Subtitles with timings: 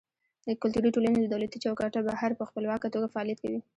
[0.61, 3.59] کلتوري ټولنې له دولتي چوکاټه بهر په خپلواکه توګه فعالیت کوي.